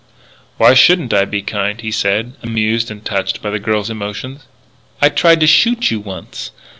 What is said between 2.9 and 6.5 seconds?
touched by the girl's emotion. "I tried to shoot you once.